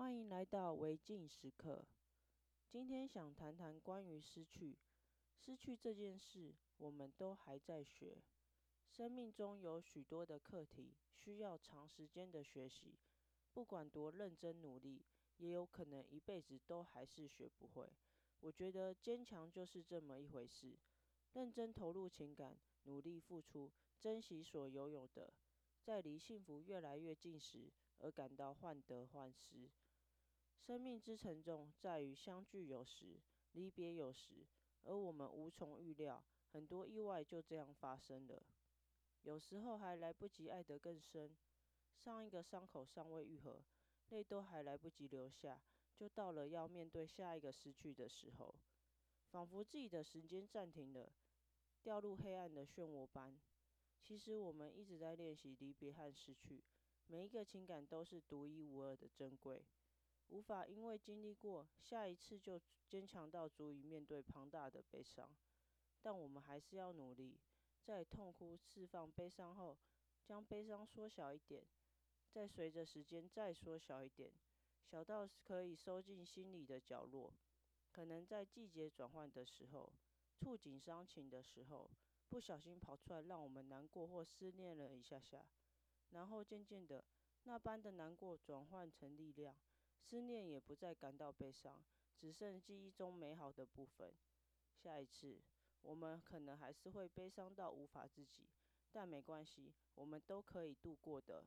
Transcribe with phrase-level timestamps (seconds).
[0.00, 1.84] 欢迎来到违禁时刻。
[2.70, 4.78] 今天想谈谈关于失去。
[5.36, 8.16] 失去这件事，我们都还在学。
[8.88, 12.98] 生命中有许多的课题，需要长时间的学习。
[13.52, 15.04] 不管多认真努力，
[15.36, 17.92] 也有可能一辈子都还是学不会。
[18.40, 20.78] 我觉得坚强就是这么一回事。
[21.34, 23.70] 认真投入情感，努力付出，
[24.00, 25.30] 珍惜所拥有的，
[25.82, 29.68] 在离幸福越来越近时，而感到患得患失。
[30.60, 33.18] 生命之沉重在于相聚有时，
[33.52, 34.46] 离别有时，
[34.84, 38.42] 而我们无从预料，很多意外就这样发生了。
[39.22, 41.34] 有时候还来不及爱得更深，
[41.96, 43.64] 上一个伤口尚未愈合，
[44.10, 45.60] 泪都还来不及流下，
[45.96, 48.54] 就到了要面对下一个失去的时候，
[49.30, 51.10] 仿佛自己的时间暂停了。
[51.82, 53.40] 掉入黑暗的漩涡般。
[54.02, 56.62] 其实我们一直在练习离别和失去，
[57.06, 59.64] 每一个情感都是独一无二的珍贵，
[60.30, 65.28] 无法因为经历过下一次就坚强到足以面对庞大的悲伤。
[66.00, 67.38] 但我们还是要努力，
[67.82, 69.76] 在痛哭释放悲伤后，
[70.24, 71.62] 将悲伤缩小一点，
[72.30, 74.32] 再随着时间再缩小一点，
[74.82, 77.34] 小到可以收进心里的角落。
[77.92, 79.92] 可能在季节转换的时候。
[80.32, 81.90] 触景伤情的时候，
[82.30, 85.44] 不小心跑出来，让我们难过或思念了一下下，
[86.12, 87.04] 然后渐渐的，
[87.42, 89.54] 那般的难过转换成力量，
[90.00, 91.84] 思念也不再感到悲伤，
[92.16, 94.12] 只剩记忆中美好的部分。
[94.74, 95.40] 下一次，
[95.82, 98.48] 我们可能还是会悲伤到无法自己，
[98.90, 101.44] 但没关系，我们都可以度过的。